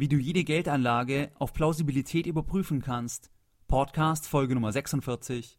wie 0.00 0.08
du 0.08 0.16
jede 0.16 0.44
Geldanlage 0.44 1.30
auf 1.38 1.52
Plausibilität 1.52 2.26
überprüfen 2.26 2.80
kannst. 2.80 3.30
Podcast 3.68 4.26
Folge 4.26 4.54
Nummer 4.54 4.72
46. 4.72 5.58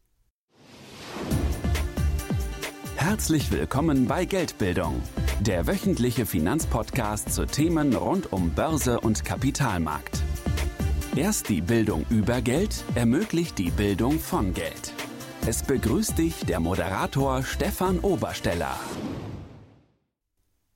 Herzlich 2.96 3.51
willkommen 3.51 4.07
bei 4.07 4.25
Geldbildung, 4.25 4.99
der 5.41 5.67
wöchentliche 5.67 6.25
Finanzpodcast 6.25 7.31
zu 7.31 7.46
Themen 7.46 7.96
rund 7.96 8.33
um 8.33 8.55
Börse 8.55 8.99
und 8.99 9.23
Kapitalmarkt. 9.23 10.24
Erst 11.15 11.49
die 11.49 11.62
Bildung 11.62 12.05
über 12.10 12.42
Geld 12.42 12.83
ermöglicht 12.96 13.60
die 13.60 13.69
Bildung 13.69 14.19
von 14.19 14.55
Geld. 14.55 14.94
Es 15.46 15.62
begrüßt 15.62 16.17
dich 16.17 16.45
der 16.45 16.59
Moderator 16.59 17.44
Stefan 17.44 17.99
Obersteller. 17.99 18.80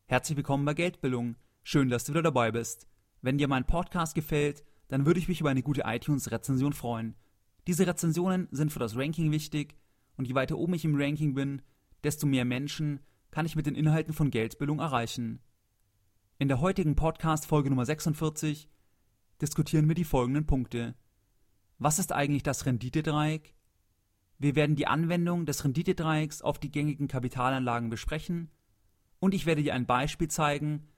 Herzlich 0.05 0.37
willkommen 0.37 0.65
bei 0.65 0.75
Geldbildung. 0.75 1.35
Schön, 1.63 1.89
dass 1.89 2.03
du 2.03 2.13
wieder 2.13 2.21
dabei 2.21 2.51
bist. 2.51 2.87
Wenn 3.25 3.39
dir 3.39 3.47
mein 3.47 3.65
Podcast 3.65 4.13
gefällt, 4.13 4.63
dann 4.87 5.07
würde 5.07 5.19
ich 5.19 5.27
mich 5.27 5.41
über 5.41 5.49
eine 5.49 5.63
gute 5.63 5.81
iTunes-Rezension 5.83 6.73
freuen. 6.73 7.15
Diese 7.65 7.87
Rezensionen 7.87 8.47
sind 8.51 8.71
für 8.71 8.77
das 8.77 8.95
Ranking 8.95 9.31
wichtig 9.31 9.79
und 10.15 10.27
je 10.27 10.35
weiter 10.35 10.59
oben 10.59 10.75
ich 10.75 10.85
im 10.85 10.93
Ranking 10.95 11.33
bin, 11.33 11.63
desto 12.03 12.27
mehr 12.27 12.45
Menschen 12.45 12.99
kann 13.31 13.47
ich 13.47 13.55
mit 13.55 13.65
den 13.65 13.73
Inhalten 13.73 14.13
von 14.13 14.29
Geldbildung 14.29 14.77
erreichen. 14.77 15.39
In 16.37 16.49
der 16.49 16.61
heutigen 16.61 16.95
Podcast-Folge 16.95 17.71
Nummer 17.71 17.87
46 17.87 18.69
diskutieren 19.41 19.87
wir 19.87 19.95
die 19.95 20.03
folgenden 20.03 20.45
Punkte. 20.45 20.93
Was 21.79 21.97
ist 21.97 22.13
eigentlich 22.13 22.43
das 22.43 22.67
Renditedreieck? 22.67 23.55
Wir 24.37 24.55
werden 24.55 24.75
die 24.75 24.85
Anwendung 24.85 25.47
des 25.47 25.63
Renditedreiecks 25.63 26.43
auf 26.43 26.59
die 26.59 26.71
gängigen 26.71 27.07
Kapitalanlagen 27.07 27.89
besprechen 27.89 28.51
und 29.17 29.33
ich 29.33 29.47
werde 29.47 29.63
dir 29.63 29.73
ein 29.73 29.87
Beispiel 29.87 30.27
zeigen, 30.27 30.89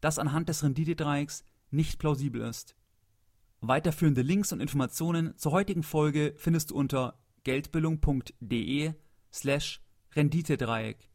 das 0.00 0.18
anhand 0.18 0.48
des 0.48 0.64
Renditedreiecks 0.64 1.44
nicht 1.70 1.98
plausibel 1.98 2.42
ist. 2.42 2.76
Weiterführende 3.60 4.22
Links 4.22 4.52
und 4.52 4.60
Informationen 4.60 5.36
zur 5.36 5.52
heutigen 5.52 5.82
Folge 5.82 6.34
findest 6.36 6.70
du 6.70 6.76
unter 6.76 7.18
geldbildung.de 7.44 8.94
slash 9.32 9.80
Renditedreieck. 10.14 11.10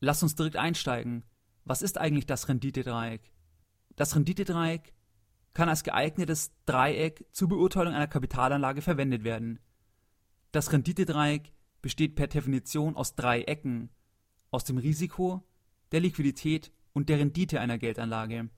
Lass 0.00 0.22
uns 0.22 0.34
direkt 0.34 0.56
einsteigen. 0.56 1.24
Was 1.64 1.82
ist 1.82 1.98
eigentlich 1.98 2.26
das 2.26 2.48
Renditedreieck? 2.48 3.30
Das 3.96 4.16
Renditedreieck 4.16 4.94
kann 5.52 5.68
als 5.68 5.84
geeignetes 5.84 6.52
Dreieck 6.64 7.26
zur 7.32 7.48
Beurteilung 7.48 7.92
einer 7.92 8.06
Kapitalanlage 8.06 8.82
verwendet 8.82 9.24
werden. 9.24 9.58
Das 10.52 10.72
Renditedreieck 10.72 11.52
besteht 11.82 12.14
per 12.14 12.26
Definition 12.26 12.96
aus 12.96 13.14
drei 13.14 13.42
Ecken, 13.42 13.90
aus 14.50 14.64
dem 14.64 14.78
Risiko, 14.78 15.46
der 15.92 16.00
Liquidität 16.00 16.72
und 16.92 17.08
der 17.08 17.18
Rendite 17.18 17.60
einer 17.60 17.78
Geldanlage. 17.78 18.48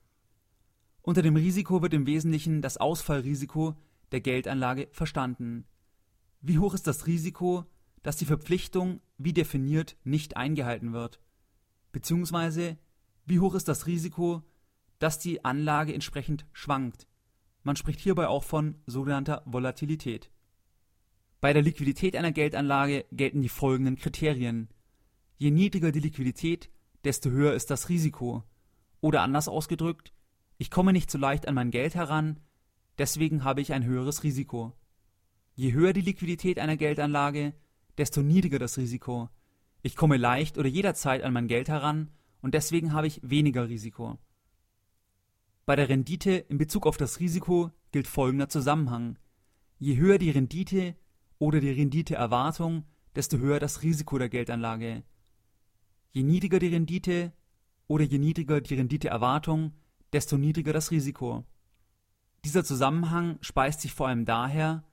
Unter 1.05 1.21
dem 1.21 1.35
Risiko 1.35 1.81
wird 1.81 1.93
im 1.93 2.07
Wesentlichen 2.07 2.61
das 2.61 2.77
Ausfallrisiko 2.77 3.75
der 4.13 4.21
Geldanlage 4.21 4.87
verstanden. 4.93 5.65
Wie 6.41 6.59
hoch 6.59 6.73
ist 6.73 6.87
das 6.87 7.07
Risiko, 7.07 7.65
dass 8.03 8.15
die 8.15 8.25
Verpflichtung, 8.25 9.01
wie 9.17 9.33
definiert, 9.33 9.97
nicht 10.05 10.37
eingehalten 10.37 10.93
wird? 10.93 11.19
Beziehungsweise, 11.91 12.77
wie 13.25 13.41
hoch 13.41 13.53
ist 13.53 13.67
das 13.67 13.85
Risiko, 13.85 14.43
dass 14.99 15.19
die 15.19 15.43
Anlage 15.43 15.93
entsprechend 15.93 16.45
schwankt? 16.53 17.05
Man 17.63 17.75
spricht 17.75 17.99
hierbei 17.99 18.29
auch 18.29 18.43
von 18.43 18.75
sogenannter 18.85 19.43
Volatilität. 19.45 20.31
Bei 21.41 21.51
der 21.51 21.63
Liquidität 21.63 22.15
einer 22.15 22.31
Geldanlage 22.31 23.05
gelten 23.11 23.41
die 23.41 23.49
folgenden 23.49 23.97
Kriterien. 23.97 24.69
Je 25.37 25.51
niedriger 25.51 25.91
die 25.91 25.99
Liquidität, 25.99 26.69
desto 27.03 27.29
höher 27.29 27.53
ist 27.53 27.69
das 27.71 27.89
Risiko. 27.89 28.43
Oder 29.01 29.21
anders 29.21 29.49
ausgedrückt, 29.49 30.13
ich 30.57 30.69
komme 30.71 30.93
nicht 30.93 31.09
so 31.09 31.17
leicht 31.17 31.47
an 31.47 31.55
mein 31.55 31.71
Geld 31.71 31.95
heran, 31.95 32.39
deswegen 32.97 33.43
habe 33.43 33.61
ich 33.61 33.73
ein 33.73 33.85
höheres 33.85 34.23
Risiko. 34.23 34.73
Je 35.55 35.73
höher 35.73 35.93
die 35.93 36.01
Liquidität 36.01 36.59
einer 36.59 36.77
Geldanlage, 36.77 37.53
desto 37.97 38.21
niedriger 38.21 38.59
das 38.59 38.77
Risiko. 38.77 39.29
Ich 39.81 39.95
komme 39.95 40.17
leicht 40.17 40.57
oder 40.57 40.69
jederzeit 40.69 41.23
an 41.23 41.33
mein 41.33 41.47
Geld 41.47 41.69
heran 41.69 42.09
und 42.41 42.53
deswegen 42.53 42.93
habe 42.93 43.07
ich 43.07 43.19
weniger 43.23 43.69
Risiko. 43.69 44.17
Bei 45.65 45.75
der 45.75 45.89
Rendite 45.89 46.31
in 46.31 46.57
Bezug 46.57 46.85
auf 46.85 46.97
das 46.97 47.19
Risiko 47.19 47.71
gilt 47.91 48.07
folgender 48.07 48.49
Zusammenhang. 48.49 49.17
Je 49.79 49.97
höher 49.97 50.17
die 50.17 50.31
Rendite 50.31 50.95
oder 51.39 51.59
die 51.59 51.71
Renditeerwartung, 51.71 52.85
desto 53.15 53.37
höher 53.37 53.59
das 53.59 53.81
Risiko 53.81 54.17
der 54.17 54.29
Geldanlage. 54.29 55.03
Je 56.11 56.23
niedriger 56.23 56.59
die 56.59 56.67
Rendite 56.67 57.33
oder 57.87 58.03
je 58.03 58.17
niedriger 58.17 58.61
die 58.61 58.75
Renditeerwartung, 58.75 59.73
desto 60.13 60.37
niedriger 60.37 60.73
das 60.73 60.91
Risiko. 60.91 61.43
Dieser 62.45 62.63
Zusammenhang 62.63 63.37
speist 63.41 63.81
sich 63.81 63.93
vor 63.93 64.07
allem 64.07 64.25
daher, 64.25 64.83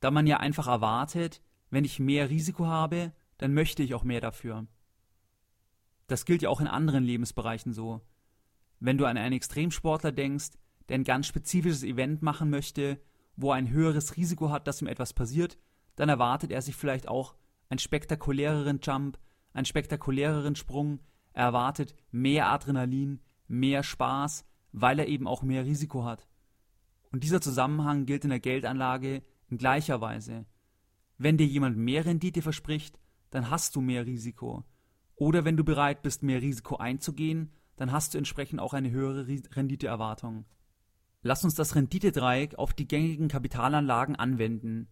da 0.00 0.10
man 0.10 0.26
ja 0.26 0.38
einfach 0.38 0.66
erwartet, 0.66 1.42
wenn 1.70 1.84
ich 1.84 1.98
mehr 1.98 2.30
Risiko 2.30 2.66
habe, 2.66 3.12
dann 3.38 3.54
möchte 3.54 3.82
ich 3.82 3.94
auch 3.94 4.04
mehr 4.04 4.20
dafür. 4.20 4.66
Das 6.06 6.24
gilt 6.24 6.42
ja 6.42 6.48
auch 6.48 6.60
in 6.60 6.66
anderen 6.66 7.04
Lebensbereichen 7.04 7.72
so. 7.72 8.00
Wenn 8.80 8.98
du 8.98 9.04
an 9.04 9.16
einen 9.16 9.34
Extremsportler 9.34 10.12
denkst, 10.12 10.50
der 10.88 10.96
ein 10.96 11.04
ganz 11.04 11.26
spezifisches 11.26 11.82
Event 11.82 12.22
machen 12.22 12.50
möchte, 12.50 13.00
wo 13.36 13.50
er 13.50 13.56
ein 13.56 13.70
höheres 13.70 14.16
Risiko 14.16 14.50
hat, 14.50 14.66
dass 14.66 14.80
ihm 14.80 14.88
etwas 14.88 15.12
passiert, 15.12 15.58
dann 15.96 16.08
erwartet 16.08 16.50
er 16.50 16.62
sich 16.62 16.76
vielleicht 16.76 17.08
auch 17.08 17.34
einen 17.68 17.78
spektakuläreren 17.78 18.80
Jump, 18.82 19.18
einen 19.52 19.66
spektakuläreren 19.66 20.56
Sprung, 20.56 21.00
er 21.32 21.46
erwartet 21.46 21.94
mehr 22.10 22.48
Adrenalin, 22.48 23.20
mehr 23.46 23.82
Spaß, 23.82 24.44
weil 24.72 24.98
er 24.98 25.08
eben 25.08 25.26
auch 25.26 25.42
mehr 25.42 25.64
Risiko 25.64 26.04
hat. 26.04 26.28
Und 27.10 27.24
dieser 27.24 27.40
Zusammenhang 27.40 28.06
gilt 28.06 28.24
in 28.24 28.30
der 28.30 28.40
Geldanlage 28.40 29.22
in 29.48 29.58
gleicher 29.58 30.00
Weise. 30.00 30.46
Wenn 31.16 31.36
dir 31.36 31.46
jemand 31.46 31.76
mehr 31.76 32.04
Rendite 32.04 32.42
verspricht, 32.42 32.98
dann 33.30 33.50
hast 33.50 33.74
du 33.76 33.80
mehr 33.80 34.06
Risiko. 34.06 34.64
Oder 35.16 35.44
wenn 35.44 35.56
du 35.56 35.64
bereit 35.64 36.02
bist, 36.02 36.22
mehr 36.22 36.40
Risiko 36.40 36.76
einzugehen, 36.76 37.52
dann 37.76 37.92
hast 37.92 38.14
du 38.14 38.18
entsprechend 38.18 38.60
auch 38.60 38.74
eine 38.74 38.90
höhere 38.90 39.26
Renditeerwartung. 39.26 40.44
Lass 41.22 41.44
uns 41.44 41.54
das 41.54 41.74
Renditedreieck 41.74 42.56
auf 42.56 42.72
die 42.72 42.86
gängigen 42.86 43.28
Kapitalanlagen 43.28 44.16
anwenden. 44.16 44.88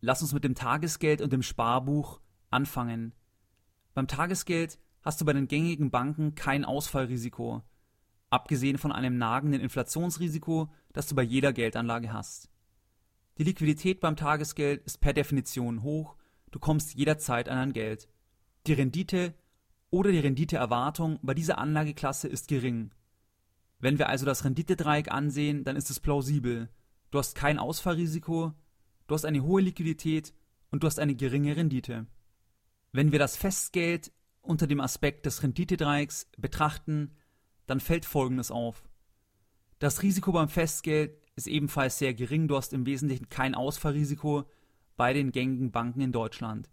Lass 0.00 0.22
uns 0.22 0.32
mit 0.32 0.44
dem 0.44 0.54
Tagesgeld 0.54 1.20
und 1.20 1.32
dem 1.32 1.42
Sparbuch 1.42 2.20
anfangen. 2.50 3.14
Beim 3.94 4.06
Tagesgeld 4.06 4.78
hast 5.02 5.20
du 5.20 5.24
bei 5.24 5.32
den 5.32 5.48
gängigen 5.48 5.90
Banken 5.90 6.34
kein 6.34 6.64
Ausfallrisiko 6.64 7.62
abgesehen 8.34 8.78
von 8.78 8.92
einem 8.92 9.16
nagenden 9.16 9.60
Inflationsrisiko, 9.60 10.68
das 10.92 11.06
du 11.06 11.14
bei 11.14 11.22
jeder 11.22 11.52
Geldanlage 11.52 12.12
hast. 12.12 12.50
Die 13.38 13.44
Liquidität 13.44 14.00
beim 14.00 14.16
Tagesgeld 14.16 14.84
ist 14.84 15.00
per 15.00 15.12
Definition 15.12 15.82
hoch, 15.82 16.16
du 16.50 16.58
kommst 16.58 16.94
jederzeit 16.94 17.48
an 17.48 17.56
dein 17.56 17.72
Geld. 17.72 18.08
Die 18.66 18.72
Rendite 18.72 19.34
oder 19.90 20.10
die 20.10 20.18
Renditeerwartung 20.18 21.20
bei 21.22 21.34
dieser 21.34 21.58
Anlageklasse 21.58 22.28
ist 22.28 22.48
gering. 22.48 22.90
Wenn 23.78 23.98
wir 23.98 24.08
also 24.08 24.26
das 24.26 24.44
Renditedreieck 24.44 25.10
ansehen, 25.10 25.64
dann 25.64 25.76
ist 25.76 25.90
es 25.90 26.00
plausibel. 26.00 26.68
Du 27.10 27.18
hast 27.18 27.34
kein 27.36 27.58
Ausfallrisiko, 27.58 28.52
du 29.06 29.14
hast 29.14 29.24
eine 29.24 29.42
hohe 29.42 29.62
Liquidität 29.62 30.34
und 30.70 30.82
du 30.82 30.86
hast 30.86 30.98
eine 30.98 31.14
geringe 31.14 31.56
Rendite. 31.56 32.06
Wenn 32.92 33.12
wir 33.12 33.18
das 33.18 33.36
Festgeld 33.36 34.12
unter 34.40 34.66
dem 34.66 34.80
Aspekt 34.80 35.26
des 35.26 35.42
Renditedreiecks 35.42 36.30
betrachten, 36.36 37.12
dann 37.66 37.80
fällt 37.80 38.04
Folgendes 38.04 38.50
auf. 38.50 38.84
Das 39.78 40.02
Risiko 40.02 40.32
beim 40.32 40.48
Festgeld 40.48 41.18
ist 41.36 41.46
ebenfalls 41.46 41.98
sehr 41.98 42.14
gering. 42.14 42.48
Du 42.48 42.56
hast 42.56 42.72
im 42.72 42.86
Wesentlichen 42.86 43.28
kein 43.28 43.54
Ausfallrisiko 43.54 44.44
bei 44.96 45.12
den 45.12 45.32
gängigen 45.32 45.72
Banken 45.72 46.00
in 46.00 46.12
Deutschland. 46.12 46.70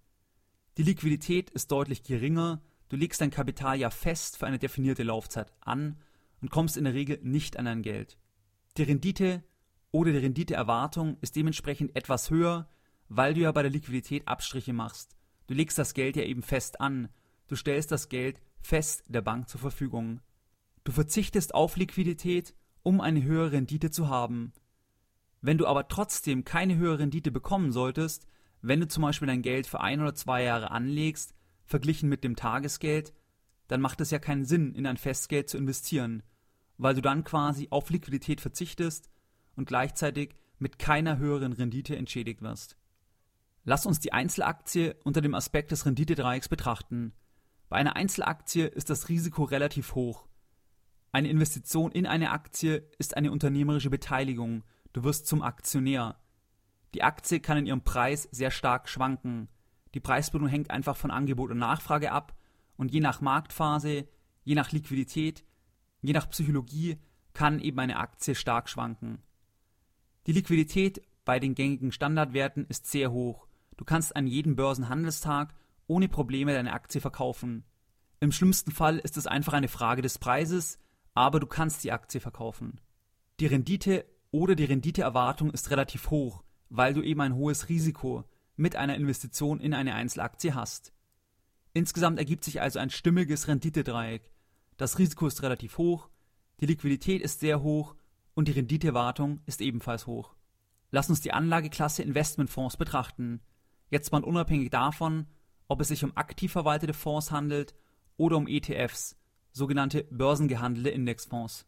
Die 0.77 0.83
Liquidität 0.83 1.49
ist 1.49 1.71
deutlich 1.71 2.03
geringer. 2.03 2.61
Du 2.89 2.95
legst 2.95 3.21
dein 3.21 3.31
Kapital 3.31 3.79
ja 3.79 3.89
fest 3.89 4.37
für 4.37 4.47
eine 4.47 4.59
definierte 4.59 5.03
Laufzeit 5.03 5.51
an 5.61 5.97
und 6.41 6.51
kommst 6.51 6.77
in 6.77 6.83
der 6.83 6.93
Regel 6.93 7.19
nicht 7.23 7.57
an 7.57 7.65
dein 7.65 7.81
Geld. 7.81 8.17
Die 8.77 8.83
Rendite 8.83 9.43
oder 9.91 10.11
die 10.11 10.19
Renditeerwartung 10.19 11.17
ist 11.21 11.35
dementsprechend 11.35 11.95
etwas 11.95 12.29
höher, 12.29 12.69
weil 13.09 13.33
du 13.33 13.41
ja 13.41 13.51
bei 13.51 13.61
der 13.61 13.71
Liquidität 13.71 14.27
Abstriche 14.27 14.73
machst. 14.73 15.15
Du 15.47 15.53
legst 15.53 15.77
das 15.77 15.93
Geld 15.93 16.15
ja 16.15 16.23
eben 16.23 16.43
fest 16.43 16.79
an. 16.79 17.09
Du 17.47 17.55
stellst 17.55 17.91
das 17.91 18.07
Geld 18.07 18.39
fest 18.61 19.03
der 19.07 19.21
Bank 19.21 19.49
zur 19.49 19.59
Verfügung. 19.59 20.21
Du 20.83 20.91
verzichtest 20.91 21.53
auf 21.53 21.77
Liquidität, 21.77 22.55
um 22.83 23.01
eine 23.01 23.23
höhere 23.23 23.51
Rendite 23.51 23.91
zu 23.91 24.09
haben. 24.09 24.53
Wenn 25.41 25.57
du 25.57 25.67
aber 25.67 25.87
trotzdem 25.87 26.43
keine 26.43 26.75
höhere 26.75 26.99
Rendite 26.99 27.31
bekommen 27.31 27.71
solltest, 27.71 28.27
wenn 28.61 28.79
du 28.79 28.87
zum 28.87 29.03
Beispiel 29.03 29.27
dein 29.27 29.41
Geld 29.41 29.67
für 29.67 29.81
ein 29.81 30.01
oder 30.01 30.15
zwei 30.15 30.43
Jahre 30.43 30.71
anlegst, 30.71 31.33
verglichen 31.65 32.09
mit 32.09 32.23
dem 32.23 32.35
Tagesgeld, 32.35 33.13
dann 33.67 33.81
macht 33.81 34.01
es 34.01 34.11
ja 34.11 34.19
keinen 34.19 34.45
Sinn, 34.45 34.75
in 34.75 34.85
ein 34.85 34.97
Festgeld 34.97 35.49
zu 35.49 35.57
investieren, 35.57 36.23
weil 36.77 36.93
du 36.93 37.01
dann 37.01 37.23
quasi 37.23 37.67
auf 37.69 37.89
Liquidität 37.89 38.41
verzichtest 38.41 39.09
und 39.55 39.67
gleichzeitig 39.67 40.35
mit 40.59 40.77
keiner 40.77 41.17
höheren 41.17 41.53
Rendite 41.53 41.95
entschädigt 41.95 42.41
wirst. 42.41 42.75
Lass 43.63 43.85
uns 43.85 43.99
die 43.99 44.13
Einzelaktie 44.13 44.95
unter 45.03 45.21
dem 45.21 45.35
Aspekt 45.35 45.71
des 45.71 45.85
Renditedreiecks 45.85 46.49
betrachten. 46.49 47.13
Bei 47.69 47.77
einer 47.77 47.95
Einzelaktie 47.95 48.65
ist 48.65 48.89
das 48.89 49.09
Risiko 49.09 49.43
relativ 49.43 49.95
hoch. 49.95 50.27
Eine 51.11 51.29
Investition 51.29 51.91
in 51.91 52.05
eine 52.05 52.31
Aktie 52.31 52.87
ist 52.97 53.17
eine 53.17 53.31
unternehmerische 53.31 53.89
Beteiligung. 53.89 54.63
Du 54.93 55.03
wirst 55.03 55.27
zum 55.27 55.41
Aktionär. 55.41 56.17
Die 56.93 57.03
Aktie 57.03 57.39
kann 57.39 57.57
in 57.57 57.65
ihrem 57.65 57.83
Preis 57.83 58.29
sehr 58.31 58.51
stark 58.51 58.87
schwanken. 58.87 59.49
Die 59.93 59.99
Preisbildung 59.99 60.47
hängt 60.47 60.71
einfach 60.71 60.95
von 60.95 61.11
Angebot 61.11 61.51
und 61.51 61.57
Nachfrage 61.57 62.11
ab 62.11 62.37
und 62.77 62.93
je 62.93 63.01
nach 63.01 63.19
Marktphase, 63.19 64.07
je 64.43 64.55
nach 64.55 64.71
Liquidität, 64.71 65.43
je 66.01 66.13
nach 66.13 66.29
Psychologie 66.29 66.97
kann 67.33 67.59
eben 67.59 67.79
eine 67.79 67.97
Aktie 67.97 68.35
stark 68.35 68.69
schwanken. 68.69 69.19
Die 70.27 70.33
Liquidität 70.33 71.01
bei 71.25 71.39
den 71.39 71.55
gängigen 71.55 71.91
Standardwerten 71.91 72.65
ist 72.67 72.89
sehr 72.89 73.11
hoch. 73.11 73.47
Du 73.77 73.83
kannst 73.83 74.15
an 74.15 74.27
jedem 74.27 74.55
Börsenhandelstag 74.55 75.53
ohne 75.87 76.07
Probleme 76.07 76.53
deine 76.53 76.73
Aktie 76.73 77.01
verkaufen. 77.01 77.65
Im 78.19 78.31
schlimmsten 78.31 78.71
Fall 78.71 78.99
ist 78.99 79.17
es 79.17 79.27
einfach 79.27 79.53
eine 79.53 79.67
Frage 79.67 80.01
des 80.01 80.19
Preises, 80.19 80.77
aber 81.13 81.39
du 81.39 81.47
kannst 81.47 81.83
die 81.83 81.91
Aktie 81.91 82.19
verkaufen. 82.19 82.79
Die 83.39 83.47
Rendite 83.47 84.05
oder 84.31 84.55
die 84.55 84.65
Renditeerwartung 84.65 85.51
ist 85.51 85.71
relativ 85.71 86.09
hoch, 86.09 86.43
weil 86.69 86.93
du 86.93 87.01
eben 87.01 87.21
ein 87.21 87.35
hohes 87.35 87.69
Risiko 87.69 88.23
mit 88.55 88.75
einer 88.75 88.95
Investition 88.95 89.59
in 89.59 89.73
eine 89.73 89.95
Einzelaktie 89.95 90.53
hast. 90.53 90.93
Insgesamt 91.73 92.19
ergibt 92.19 92.43
sich 92.43 92.61
also 92.61 92.79
ein 92.79 92.89
stimmiges 92.89 93.47
Renditedreieck. 93.47 94.31
Das 94.77 94.99
Risiko 94.99 95.27
ist 95.27 95.41
relativ 95.41 95.77
hoch, 95.77 96.09
die 96.59 96.65
Liquidität 96.65 97.21
ist 97.21 97.39
sehr 97.39 97.63
hoch 97.63 97.95
und 98.33 98.47
die 98.47 98.53
Renditeerwartung 98.53 99.41
ist 99.45 99.61
ebenfalls 99.61 100.07
hoch. 100.07 100.35
Lass 100.91 101.09
uns 101.09 101.21
die 101.21 101.33
Anlageklasse 101.33 102.03
Investmentfonds 102.03 102.77
betrachten. 102.77 103.41
Jetzt 103.89 104.11
mal 104.11 104.23
unabhängig 104.23 104.69
davon, 104.69 105.27
ob 105.67 105.81
es 105.81 105.87
sich 105.87 106.03
um 106.03 106.15
aktiv 106.15 106.51
verwaltete 106.51 106.93
Fonds 106.93 107.31
handelt 107.31 107.73
oder 108.17 108.37
um 108.37 108.47
ETFs, 108.47 109.17
sogenannte 109.51 110.05
börsengehandelte 110.11 110.89
Indexfonds. 110.89 111.65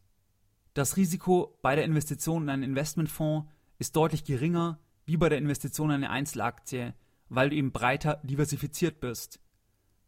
Das 0.74 0.96
Risiko 0.96 1.58
bei 1.62 1.76
der 1.76 1.84
Investition 1.84 2.44
in 2.44 2.48
einen 2.50 2.62
Investmentfonds 2.62 3.48
ist 3.78 3.96
deutlich 3.96 4.24
geringer 4.24 4.78
wie 5.06 5.16
bei 5.16 5.28
der 5.28 5.38
Investition 5.38 5.90
in 5.90 5.96
eine 5.96 6.10
Einzelaktie, 6.10 6.94
weil 7.28 7.50
du 7.50 7.56
eben 7.56 7.72
breiter 7.72 8.20
diversifiziert 8.22 9.00
bist. 9.00 9.40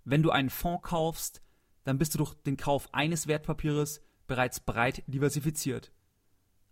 Wenn 0.04 0.22
du 0.22 0.30
einen 0.30 0.50
Fonds 0.50 0.88
kaufst, 0.88 1.42
dann 1.84 1.98
bist 1.98 2.14
du 2.14 2.18
durch 2.18 2.34
den 2.34 2.56
Kauf 2.56 2.92
eines 2.94 3.26
Wertpapieres 3.26 4.00
bereits 4.26 4.60
breit 4.60 5.02
diversifiziert. 5.06 5.92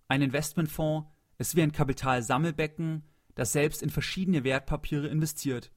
Ein 0.09 0.23
Investmentfonds 0.23 1.09
ist 1.39 1.57
wie 1.57 1.63
ein 1.63 1.73
Kapitalsammelbecken, 1.73 3.05
das 3.35 3.53
selbst 3.53 3.83
in 3.83 3.91
verschiedene 3.91 4.45
Wertpapiere 4.45 5.09
investiert. 5.09 5.73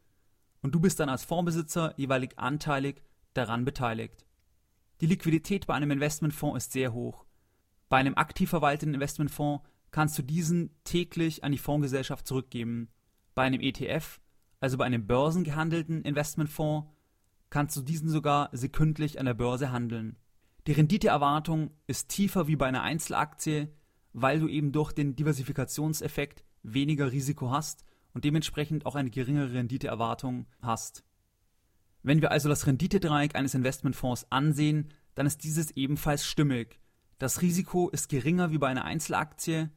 Und 0.62 0.75
du 0.75 0.80
bist 0.80 1.00
dann 1.00 1.09
als 1.09 1.23
Fondsbesitzer 1.23 1.94
jeweilig 1.97 2.38
anteilig 2.38 3.01
daran 3.33 3.65
beteiligt. 3.65 4.26
Die 5.01 5.05
Liquidität 5.05 5.67
bei 5.67 5.75
einem 5.75 5.91
Investmentfonds 5.91 6.65
ist 6.65 6.71
sehr 6.71 6.94
hoch. 6.94 7.25
Bei 7.89 7.97
einem 7.97 8.15
aktiv 8.15 8.49
verwalteten 8.49 8.94
Investmentfonds 8.94 9.63
kannst 9.91 10.17
du 10.17 10.23
diesen 10.23 10.71
täglich 10.83 11.44
an 11.44 11.51
die 11.51 11.57
Fondsgesellschaft 11.57 12.27
zurückgeben. 12.27 12.89
Bei 13.35 13.44
einem 13.44 13.61
ETF, 13.61 14.19
also 14.59 14.77
bei 14.77 14.85
einem 14.85 15.05
börsengehandelten 15.05 16.01
Investmentfonds, 16.03 16.88
kannst 17.49 17.77
du 17.77 17.81
diesen 17.81 18.09
sogar 18.09 18.49
sekündlich 18.51 19.19
an 19.19 19.25
der 19.25 19.35
Börse 19.35 19.71
handeln. 19.71 20.17
Die 20.65 20.73
Renditeerwartung 20.73 21.71
ist 21.85 22.09
tiefer 22.09 22.47
wie 22.47 22.57
bei 22.57 22.65
einer 22.65 22.81
Einzelaktie, 22.81 23.73
weil 24.11 24.39
du 24.39 24.47
eben 24.47 24.71
durch 24.71 24.91
den 24.91 25.15
Diversifikationseffekt 25.15 26.44
weniger 26.63 27.11
Risiko 27.11 27.51
hast 27.51 27.85
und 28.13 28.25
dementsprechend 28.25 28.85
auch 28.85 28.95
eine 28.95 29.11
geringere 29.11 29.53
Renditeerwartung 29.53 30.47
hast. 30.59 31.05
Wenn 32.07 32.21
wir 32.21 32.31
also 32.31 32.48
das 32.48 32.65
Renditedreieck 32.65 33.36
eines 33.36 33.54
Investmentfonds 33.54 34.31
ansehen, 34.31 34.94
dann 35.13 35.25
ist 35.25 35.44
dieses 35.44 35.71
ebenfalls 35.71 36.25
stimmig. 36.25 36.80
Das 37.18 37.42
Risiko 37.42 37.89
ist 37.89 38.07
geringer 38.07 38.50
wie 38.50 38.57
bei 38.57 38.69
einer 38.69 38.86
Einzelaktie, 38.86 39.69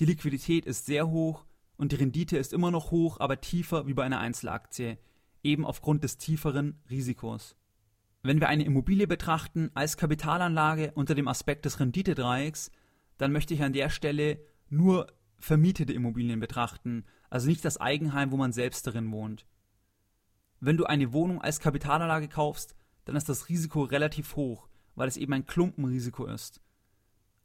die 0.00 0.04
Liquidität 0.04 0.66
ist 0.66 0.86
sehr 0.86 1.08
hoch 1.08 1.46
und 1.76 1.92
die 1.92 1.96
Rendite 1.96 2.36
ist 2.36 2.52
immer 2.52 2.72
noch 2.72 2.90
hoch, 2.90 3.20
aber 3.20 3.40
tiefer 3.40 3.86
wie 3.86 3.94
bei 3.94 4.02
einer 4.02 4.18
Einzelaktie, 4.18 4.98
eben 5.44 5.64
aufgrund 5.64 6.02
des 6.02 6.18
tieferen 6.18 6.82
Risikos. 6.90 7.54
Wenn 8.24 8.40
wir 8.40 8.48
eine 8.48 8.64
Immobilie 8.64 9.06
betrachten 9.06 9.70
als 9.74 9.96
Kapitalanlage 9.96 10.90
unter 10.96 11.14
dem 11.14 11.28
Aspekt 11.28 11.64
des 11.64 11.78
Renditedreiecks, 11.78 12.72
dann 13.18 13.30
möchte 13.30 13.54
ich 13.54 13.62
an 13.62 13.72
der 13.72 13.90
Stelle 13.90 14.40
nur 14.68 15.06
vermietete 15.38 15.92
Immobilien 15.92 16.40
betrachten, 16.40 17.04
also 17.30 17.46
nicht 17.46 17.64
das 17.64 17.80
Eigenheim, 17.80 18.32
wo 18.32 18.36
man 18.36 18.50
selbst 18.50 18.84
darin 18.84 19.12
wohnt. 19.12 19.46
Wenn 20.60 20.76
du 20.76 20.86
eine 20.86 21.12
Wohnung 21.12 21.40
als 21.40 21.60
Kapitalanlage 21.60 22.28
kaufst, 22.28 22.74
dann 23.04 23.16
ist 23.16 23.28
das 23.28 23.48
Risiko 23.48 23.82
relativ 23.82 24.36
hoch, 24.36 24.68
weil 24.94 25.08
es 25.08 25.16
eben 25.16 25.32
ein 25.32 25.46
Klumpenrisiko 25.46 26.26
ist. 26.26 26.60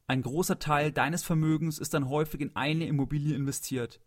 Ein 0.07 0.21
großer 0.21 0.59
Teil 0.59 0.91
deines 0.91 1.23
Vermögens 1.23 1.79
ist 1.79 1.93
dann 1.93 2.09
häufig 2.09 2.41
in 2.41 2.55
eine 2.55 2.87
Immobilie 2.87 3.35
investiert. 3.35 4.01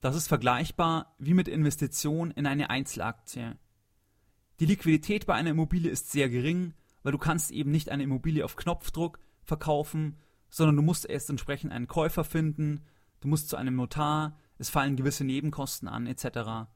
Das 0.00 0.16
ist 0.16 0.28
vergleichbar 0.28 1.14
wie 1.18 1.34
mit 1.34 1.48
Investition 1.48 2.30
in 2.30 2.46
eine 2.46 2.70
Einzelaktie. 2.70 3.56
Die 4.60 4.66
Liquidität 4.66 5.26
bei 5.26 5.34
einer 5.34 5.50
Immobilie 5.50 5.90
ist 5.90 6.10
sehr 6.10 6.28
gering, 6.28 6.74
weil 7.02 7.12
du 7.12 7.18
kannst 7.18 7.50
eben 7.50 7.70
nicht 7.70 7.90
eine 7.90 8.04
Immobilie 8.04 8.44
auf 8.44 8.56
Knopfdruck 8.56 9.18
verkaufen, 9.42 10.18
sondern 10.48 10.76
du 10.76 10.82
musst 10.82 11.08
erst 11.08 11.30
entsprechend 11.30 11.72
einen 11.72 11.88
Käufer 11.88 12.24
finden, 12.24 12.84
du 13.20 13.28
musst 13.28 13.48
zu 13.48 13.56
einem 13.56 13.76
Notar, 13.76 14.38
es 14.58 14.70
fallen 14.70 14.96
gewisse 14.96 15.24
Nebenkosten 15.24 15.88
an, 15.88 16.06
etc. 16.06 16.68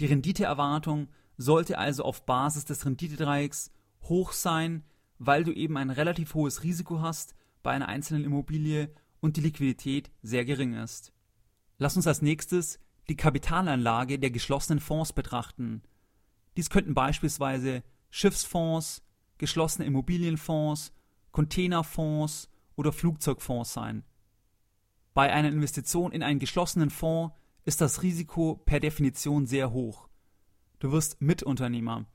Die 0.00 0.06
Renditeerwartung 0.06 1.08
sollte 1.36 1.78
also 1.78 2.04
auf 2.04 2.24
Basis 2.24 2.64
des 2.64 2.84
Renditedreiecks 2.84 3.70
hoch 4.02 4.32
sein, 4.32 4.84
weil 5.18 5.44
du 5.44 5.52
eben 5.52 5.76
ein 5.76 5.90
relativ 5.90 6.34
hohes 6.34 6.62
Risiko 6.62 7.00
hast 7.00 7.34
bei 7.62 7.72
einer 7.72 7.88
einzelnen 7.88 8.24
Immobilie 8.24 8.92
und 9.20 9.36
die 9.36 9.40
Liquidität 9.40 10.10
sehr 10.22 10.44
gering 10.44 10.74
ist. 10.74 11.12
Lass 11.78 11.96
uns 11.96 12.06
als 12.06 12.22
nächstes 12.22 12.80
die 13.08 13.16
Kapitalanlage 13.16 14.18
der 14.18 14.30
geschlossenen 14.30 14.80
Fonds 14.80 15.12
betrachten. 15.12 15.82
Dies 16.56 16.70
könnten 16.70 16.94
beispielsweise 16.94 17.82
Schiffsfonds, 18.10 19.02
geschlossene 19.38 19.86
Immobilienfonds, 19.86 20.92
Containerfonds 21.30 22.50
oder 22.76 22.92
Flugzeugfonds 22.92 23.72
sein. 23.72 24.04
Bei 25.14 25.32
einer 25.32 25.48
Investition 25.48 26.12
in 26.12 26.22
einen 26.22 26.38
geschlossenen 26.38 26.90
Fonds 26.90 27.34
ist 27.64 27.80
das 27.80 28.02
Risiko 28.02 28.60
per 28.64 28.80
Definition 28.80 29.46
sehr 29.46 29.72
hoch. 29.72 30.08
Du 30.78 30.90
wirst 30.90 31.20
Mitunternehmer. 31.20 32.06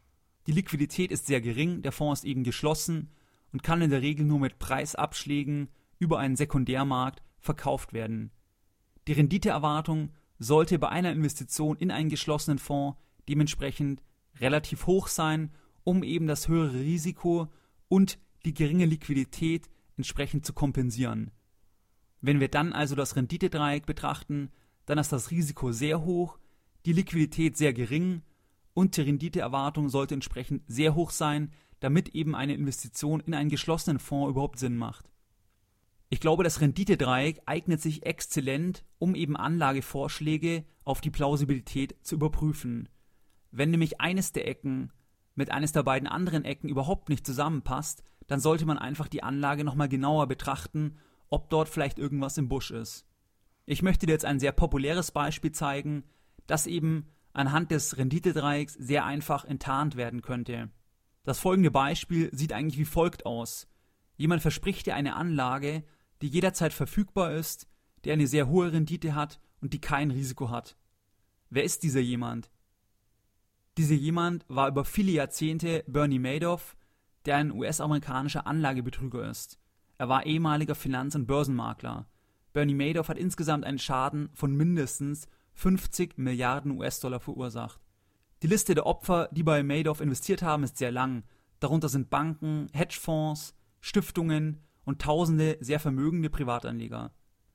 Die 0.45 0.51
Liquidität 0.51 1.11
ist 1.11 1.27
sehr 1.27 1.41
gering, 1.41 1.81
der 1.81 1.91
Fonds 1.91 2.21
ist 2.21 2.25
eben 2.25 2.43
geschlossen 2.43 3.11
und 3.53 3.63
kann 3.63 3.81
in 3.81 3.89
der 3.89 4.01
Regel 4.01 4.25
nur 4.25 4.39
mit 4.39 4.59
Preisabschlägen 4.59 5.69
über 5.99 6.19
einen 6.19 6.35
Sekundärmarkt 6.35 7.23
verkauft 7.39 7.93
werden. 7.93 8.31
Die 9.07 9.13
Renditeerwartung 9.13 10.11
sollte 10.37 10.79
bei 10.79 10.89
einer 10.89 11.11
Investition 11.11 11.77
in 11.77 11.91
einen 11.91 12.09
geschlossenen 12.09 12.59
Fonds 12.59 12.97
dementsprechend 13.27 14.03
relativ 14.39 14.85
hoch 14.85 15.07
sein, 15.07 15.51
um 15.83 16.03
eben 16.03 16.27
das 16.27 16.47
höhere 16.47 16.79
Risiko 16.79 17.47
und 17.87 18.19
die 18.45 18.53
geringe 18.53 18.85
Liquidität 18.85 19.69
entsprechend 19.95 20.45
zu 20.45 20.53
kompensieren. 20.53 21.31
Wenn 22.21 22.39
wir 22.39 22.49
dann 22.49 22.73
also 22.73 22.95
das 22.95 23.15
Renditedreieck 23.15 23.85
betrachten, 23.85 24.51
dann 24.87 24.97
ist 24.97 25.11
das 25.11 25.29
Risiko 25.29 25.71
sehr 25.71 26.03
hoch, 26.03 26.39
die 26.85 26.93
Liquidität 26.93 27.57
sehr 27.57 27.73
gering 27.73 28.23
und 28.73 28.97
die 28.97 29.01
Renditeerwartung 29.01 29.89
sollte 29.89 30.15
entsprechend 30.15 30.63
sehr 30.67 30.95
hoch 30.95 31.11
sein, 31.11 31.51
damit 31.81 32.15
eben 32.15 32.35
eine 32.35 32.55
Investition 32.55 33.19
in 33.19 33.35
einen 33.35 33.49
geschlossenen 33.49 33.99
Fonds 33.99 34.31
überhaupt 34.31 34.57
Sinn 34.57 34.77
macht. 34.77 35.11
Ich 36.09 36.21
glaube, 36.21 36.45
das 36.45 36.61
Renditedreieck 36.61 37.41
eignet 37.45 37.81
sich 37.81 38.05
exzellent, 38.05 38.85
um 38.97 39.13
eben 39.13 39.35
Anlagevorschläge 39.35 40.63
auf 40.85 41.01
die 41.01 41.11
Plausibilität 41.11 41.97
zu 42.01 42.15
überprüfen. 42.15 42.87
Wenn 43.51 43.71
nämlich 43.71 43.99
eines 43.99 44.31
der 44.31 44.47
Ecken 44.47 44.93
mit 45.35 45.51
eines 45.51 45.73
der 45.73 45.83
beiden 45.83 46.07
anderen 46.07 46.45
Ecken 46.45 46.69
überhaupt 46.69 47.09
nicht 47.09 47.25
zusammenpasst, 47.25 48.03
dann 48.27 48.39
sollte 48.39 48.65
man 48.65 48.77
einfach 48.77 49.09
die 49.09 49.21
Anlage 49.21 49.65
nochmal 49.65 49.89
genauer 49.89 50.27
betrachten, 50.27 50.97
ob 51.29 51.49
dort 51.49 51.67
vielleicht 51.67 51.99
irgendwas 51.99 52.37
im 52.37 52.47
Busch 52.47 52.71
ist. 52.71 53.05
Ich 53.69 53.81
möchte 53.81 54.05
dir 54.05 54.13
jetzt 54.13 54.23
ein 54.23 54.39
sehr 54.39 54.53
populäres 54.53 55.11
Beispiel 55.11 55.51
zeigen, 55.51 56.05
das 56.47 56.67
eben 56.67 57.05
anhand 57.33 57.69
des 57.69 57.97
Renditedreiecks 57.97 58.73
sehr 58.73 59.03
einfach 59.05 59.43
enttarnt 59.43 59.97
werden 59.97 60.21
könnte. 60.21 60.69
Das 61.25 61.39
folgende 61.39 61.69
Beispiel 61.69 62.29
sieht 62.33 62.53
eigentlich 62.53 62.79
wie 62.79 62.85
folgt 62.85 63.25
aus. 63.25 63.67
Jemand 64.15 64.41
verspricht 64.41 64.85
dir 64.85 64.95
eine 64.95 65.17
Anlage, 65.17 65.83
die 66.21 66.29
jederzeit 66.29 66.71
verfügbar 66.71 67.33
ist, 67.33 67.67
die 68.05 68.11
eine 68.13 68.25
sehr 68.25 68.47
hohe 68.47 68.71
Rendite 68.71 69.15
hat 69.15 69.41
und 69.59 69.73
die 69.73 69.81
kein 69.81 70.11
Risiko 70.11 70.49
hat. 70.49 70.77
Wer 71.49 71.65
ist 71.65 71.83
dieser 71.83 71.99
jemand? 71.99 72.49
Dieser 73.77 73.95
jemand 73.95 74.45
war 74.47 74.69
über 74.69 74.85
viele 74.85 75.11
Jahrzehnte 75.11 75.83
Bernie 75.87 76.19
Madoff, 76.19 76.77
der 77.25 77.35
ein 77.35 77.51
US-amerikanischer 77.51 78.47
Anlagebetrüger 78.47 79.29
ist. 79.29 79.59
Er 79.97 80.07
war 80.07 80.25
ehemaliger 80.25 80.73
Finanz- 80.73 81.15
und 81.15 81.27
Börsenmakler. 81.27 82.07
Bernie 82.57 82.73
Madoff 82.73 83.09
hat 83.09 83.19
insgesamt 83.19 83.65
einen 83.65 83.77
Schaden 83.77 84.29
von 84.33 84.55
mindestens 84.55 85.27
50 85.53 86.17
Milliarden 86.17 86.71
US-Dollar 86.71 87.19
verursacht. 87.19 87.79
Die 88.41 88.47
Liste 88.47 88.73
der 88.73 88.87
Opfer, 88.87 89.29
die 89.31 89.43
bei 89.43 89.61
Madoff 89.61 90.01
investiert 90.01 90.41
haben, 90.41 90.63
ist 90.63 90.75
sehr 90.75 90.91
lang. 90.91 91.21
Darunter 91.59 91.87
sind 91.87 92.09
Banken, 92.09 92.65
Hedgefonds, 92.73 93.53
Stiftungen 93.79 94.63
und 94.85 95.03
tausende 95.03 95.59
sehr 95.59 95.79
vermögende 95.79 96.31
Privatanleger. 96.31 97.11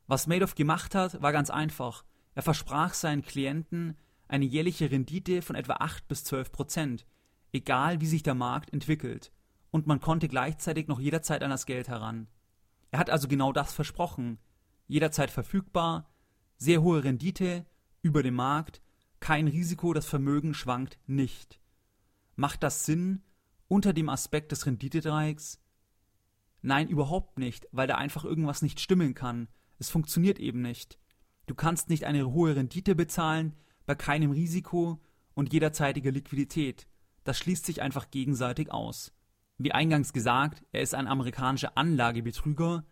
Was 0.07 0.29
Madoff 0.29 0.55
gemacht 0.55 0.95
hat, 0.95 1.21
war 1.21 1.33
ganz 1.33 1.51
einfach. 1.51 2.05
Er 2.37 2.43
versprach 2.43 2.95
seinen 2.95 3.23
Klienten 3.23 3.97
eine 4.29 4.45
jährliche 4.45 4.89
Rendite 4.89 5.43
von 5.43 5.57
etwa 5.57 5.79
8 5.81 6.07
bis 6.07 6.23
12 6.23 6.53
Prozent, 6.53 7.07
egal 7.51 8.01
wie 8.01 8.07
sich 8.07 8.23
der 8.23 8.37
Markt 8.37 8.73
entwickelt. 8.73 9.33
Und 9.73 9.89
man 9.89 9.99
konnte 9.99 10.29
gleichzeitig 10.29 10.87
noch 10.87 11.01
jederzeit 11.01 11.43
an 11.43 11.51
das 11.51 11.67
Geld 11.67 11.89
heran. 11.89 12.29
Er 12.93 13.01
hat 13.01 13.11
also 13.11 13.27
genau 13.27 13.53
das 13.53 13.73
versprochen. 13.73 14.39
Jederzeit 14.87 15.31
verfügbar, 15.31 16.13
sehr 16.57 16.83
hohe 16.83 17.05
Rendite, 17.05 17.67
über 18.03 18.23
dem 18.23 18.35
Markt, 18.35 18.83
kein 19.21 19.47
Risiko, 19.47 19.93
das 19.93 20.07
Vermögen 20.07 20.55
schwankt 20.55 20.99
nicht. 21.07 21.61
Macht 22.35 22.63
das 22.63 22.85
Sinn 22.85 23.23
unter 23.69 23.93
dem 23.93 24.09
Aspekt 24.09 24.53
des 24.53 24.67
Renditetreiks? 24.67 25.61
Nein, 26.61 26.89
überhaupt 26.89 27.39
nicht, 27.39 27.69
weil 27.73 27.87
da 27.87 27.97
einfach 27.97 28.25
irgendwas 28.25 28.63
nicht 28.63 28.81
stimmen 28.81 29.15
kann. 29.15 29.49
Es 29.79 29.91
funktioniert 29.91 30.39
eben 30.39 30.63
nicht. 30.63 30.99
Du 31.47 31.55
kannst 31.55 31.89
nicht 31.89 32.05
eine 32.05 32.33
hohe 32.33 32.55
Rendite 32.55 32.95
bezahlen 32.95 33.55
bei 33.87 33.95
keinem 33.95 34.31
Risiko 34.31 35.01
und 35.35 35.53
jederzeitiger 35.53 36.11
Liquidität. 36.11 36.87
Das 37.25 37.39
schließt 37.39 37.67
sich 37.67 37.83
einfach 37.83 38.11
gegenseitig 38.11 38.71
aus. 38.71 39.13
Wie 39.59 39.73
eingangs 39.73 40.13
gesagt, 40.13 40.65
er 40.73 40.83
ist 40.83 40.95
ein 40.95 41.07
amerikanischer 41.07 41.77
Anlagebetrüger. 41.77 42.85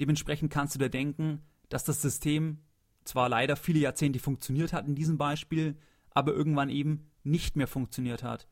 Dementsprechend 0.00 0.50
kannst 0.50 0.74
du 0.74 0.78
dir 0.78 0.88
denken, 0.88 1.42
dass 1.68 1.84
das 1.84 2.02
System 2.02 2.58
zwar 3.04 3.28
leider 3.28 3.56
viele 3.56 3.80
Jahrzehnte 3.80 4.18
funktioniert 4.18 4.72
hat 4.72 4.86
in 4.86 4.94
diesem 4.94 5.18
Beispiel, 5.18 5.76
aber 6.10 6.32
irgendwann 6.32 6.70
eben 6.70 7.10
nicht 7.22 7.56
mehr 7.56 7.68
funktioniert 7.68 8.22
hat. 8.22 8.48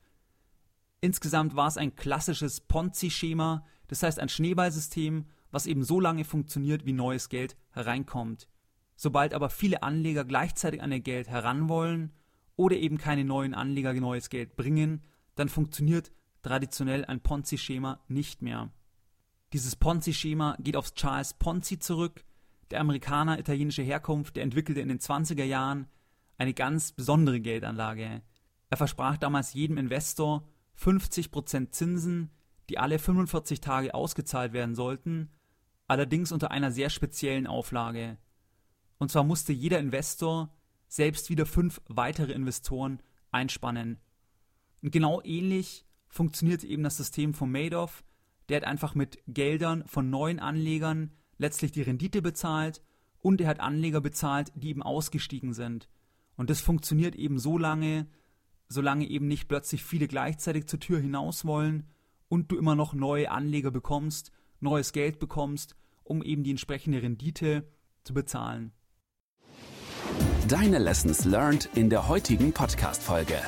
Insgesamt 1.00 1.56
war 1.56 1.68
es 1.68 1.76
ein 1.76 1.94
klassisches 1.96 2.60
Ponzi-Schema, 2.60 3.64
das 3.86 4.02
heißt 4.02 4.18
ein 4.18 4.28
Schneeballsystem, 4.28 5.26
was 5.50 5.66
eben 5.66 5.82
so 5.82 6.00
lange 6.00 6.24
funktioniert, 6.24 6.84
wie 6.84 6.92
neues 6.92 7.28
Geld 7.28 7.56
hereinkommt. 7.70 8.48
Sobald 8.96 9.32
aber 9.32 9.48
viele 9.48 9.82
Anleger 9.82 10.24
gleichzeitig 10.24 10.82
an 10.82 10.92
ihr 10.92 11.00
Geld 11.00 11.28
heran 11.28 11.68
wollen 11.68 12.12
oder 12.56 12.76
eben 12.76 12.98
keine 12.98 13.24
neuen 13.24 13.54
Anleger 13.54 13.94
neues 13.94 14.28
Geld 14.28 14.56
bringen, 14.56 15.02
dann 15.36 15.48
funktioniert 15.48 16.10
traditionell 16.42 17.04
ein 17.04 17.20
Ponzi-Schema 17.20 18.00
nicht 18.08 18.42
mehr. 18.42 18.72
Dieses 19.52 19.76
Ponzi-Schema 19.76 20.56
geht 20.60 20.76
auf 20.76 20.94
Charles 20.94 21.34
Ponzi 21.34 21.78
zurück, 21.78 22.24
der 22.70 22.80
Amerikaner 22.80 23.38
italienischer 23.38 23.82
Herkunft, 23.82 24.36
der 24.36 24.42
entwickelte 24.42 24.80
in 24.80 24.88
den 24.88 24.98
20er 24.98 25.44
Jahren 25.44 25.86
eine 26.36 26.54
ganz 26.54 26.92
besondere 26.92 27.40
Geldanlage. 27.40 28.22
Er 28.70 28.76
versprach 28.76 29.16
damals 29.16 29.54
jedem 29.54 29.78
Investor 29.78 30.46
50% 30.78 31.70
Zinsen, 31.70 32.30
die 32.68 32.78
alle 32.78 32.98
45 32.98 33.60
Tage 33.60 33.94
ausgezahlt 33.94 34.52
werden 34.52 34.74
sollten 34.74 35.30
allerdings 35.88 36.30
unter 36.30 36.52
einer 36.52 36.70
sehr 36.70 36.90
speziellen 36.90 37.46
Auflage. 37.48 38.18
Und 38.98 39.10
zwar 39.10 39.24
musste 39.24 39.52
jeder 39.52 39.80
Investor 39.80 40.54
selbst 40.86 41.30
wieder 41.30 41.46
fünf 41.46 41.80
weitere 41.88 42.32
Investoren 42.32 43.02
einspannen. 43.30 43.98
Und 44.82 44.92
genau 44.92 45.20
ähnlich 45.22 45.86
funktioniert 46.08 46.62
eben 46.62 46.82
das 46.82 46.96
System 46.96 47.34
von 47.34 47.50
Madoff. 47.50 48.04
Der 48.48 48.58
hat 48.58 48.64
einfach 48.64 48.94
mit 48.94 49.18
Geldern 49.26 49.84
von 49.86 50.10
neuen 50.10 50.38
Anlegern 50.38 51.12
letztlich 51.36 51.72
die 51.72 51.82
Rendite 51.82 52.22
bezahlt 52.22 52.82
und 53.20 53.40
er 53.40 53.48
hat 53.48 53.60
Anleger 53.60 54.00
bezahlt, 54.00 54.52
die 54.54 54.70
eben 54.70 54.82
ausgestiegen 54.82 55.52
sind. 55.52 55.88
Und 56.36 56.50
das 56.50 56.60
funktioniert 56.60 57.14
eben 57.16 57.38
so 57.38 57.58
lange, 57.58 58.06
solange 58.68 59.06
eben 59.06 59.28
nicht 59.28 59.48
plötzlich 59.48 59.84
viele 59.84 60.08
gleichzeitig 60.08 60.66
zur 60.66 60.80
Tür 60.80 61.00
hinaus 61.00 61.44
wollen 61.44 61.88
und 62.28 62.50
du 62.50 62.56
immer 62.56 62.74
noch 62.74 62.94
neue 62.94 63.30
Anleger 63.30 63.70
bekommst 63.70 64.32
neues 64.60 64.92
Geld 64.92 65.18
bekommst, 65.18 65.76
um 66.04 66.22
eben 66.22 66.42
die 66.42 66.50
entsprechende 66.50 67.02
Rendite 67.02 67.68
zu 68.04 68.14
bezahlen. 68.14 68.72
Deine 70.48 70.78
Lessons 70.78 71.24
learned 71.24 71.68
in 71.74 71.90
der 71.90 72.08
heutigen 72.08 72.52
Podcast-Folge. 72.52 73.38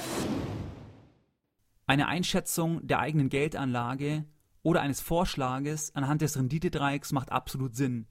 Eine 1.87 2.09
Einschätzung 2.09 2.87
der 2.87 3.00
eigenen 3.00 3.30
Geldanlage 3.30 4.25
oder 4.62 4.80
eines 4.82 5.00
Vorschlages 5.00 5.94
anhand 5.94 6.22
des 6.22 6.36
Renditetreiecks 6.36 7.12
macht 7.12 7.32
absolut 7.32 7.74
Sinn. 7.74 8.06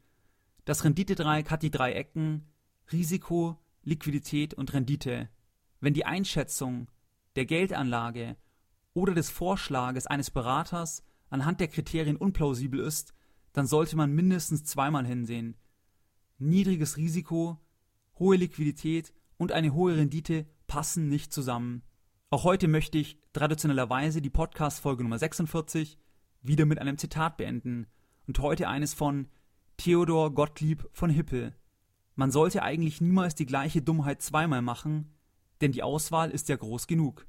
Das 0.66 0.84
Renditetreieck 0.84 1.52
hat 1.52 1.64
die 1.64 1.72
drei 1.72 1.94
Ecken 1.94 2.46
Risiko, 2.92 3.58
Liquidität 3.84 4.54
und 4.54 4.74
Rendite. 4.74 5.30
Wenn 5.80 5.94
die 5.94 6.06
Einschätzung 6.06 6.90
der 7.36 7.46
Geldanlage 7.46 8.36
oder 8.94 9.14
des 9.14 9.30
Vorschlages 9.30 10.08
eines 10.08 10.32
Beraters 10.32 11.04
anhand 11.30 11.60
der 11.60 11.68
Kriterien 11.68 12.18
unplausibel 12.18 12.80
ist, 12.80 13.14
dann 13.54 13.68
sollte 13.68 13.96
man 13.96 14.14
mindestens 14.14 14.64
zweimal 14.64 15.06
hinsehen. 15.06 15.56
Niedriges 16.38 16.98
Risiko, 16.98 17.60
hohe 18.18 18.38
Liquidität 18.38 19.14
und 19.38 19.52
eine 19.52 19.74
hohe 19.74 19.96
Rendite 19.96 20.48
passen 20.68 21.10
nicht 21.10 21.32
zusammen. 21.32 21.84
Auch 22.30 22.44
heute 22.44 22.68
möchte 22.68 22.98
ich 22.98 23.18
traditionellerweise 23.34 24.22
die 24.22 24.30
Podcast-Folge 24.30 25.04
Nummer 25.04 25.18
46 25.18 25.98
wieder 26.42 26.66
mit 26.66 26.80
einem 26.80 26.98
Zitat 26.98 27.38
beenden 27.38 27.88
und 28.28 28.40
heute 28.40 28.68
eines 28.68 28.94
von 28.94 29.28
Theodor 29.78 30.34
Gottlieb 30.34 30.88
von 30.92 31.10
Hippel. 31.10 31.56
Man 32.16 32.32
sollte 32.32 32.64
eigentlich 32.64 33.02
niemals 33.02 33.36
die 33.36 33.46
gleiche 33.46 33.82
Dummheit 33.82 34.22
zweimal 34.22 34.62
machen, 34.62 35.14
denn 35.62 35.72
die 35.72 35.84
Auswahl 35.84 36.32
ist 36.32 36.50
ja 36.50 36.58
groß 36.58 36.88
genug. 36.88 37.26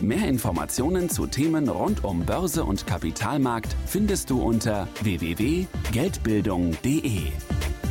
Mehr 0.00 0.28
Informationen 0.28 1.10
zu 1.10 1.26
Themen 1.26 1.68
rund 1.68 2.04
um 2.04 2.24
Börse 2.24 2.64
und 2.64 2.86
Kapitalmarkt 2.86 3.74
findest 3.86 4.30
du 4.30 4.40
unter 4.40 4.86
www.geldbildung.de. 5.02 7.22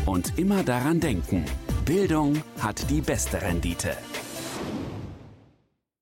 Und 0.06 0.39
immer 0.39 0.63
daran 0.63 1.01
denken, 1.01 1.44
Bildung 1.84 2.41
hat 2.60 2.89
die 2.89 3.01
beste 3.01 3.41
Rendite. 3.41 3.98